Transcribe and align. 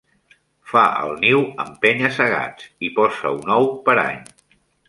Fa 0.71 0.85
el 1.01 1.13
niu 1.25 1.43
en 1.65 1.69
penya-segats 1.85 2.67
i 2.89 2.93
posa 2.99 3.37
un 3.37 3.55
ou 3.61 3.73
per 3.91 3.99
any. 4.09 4.21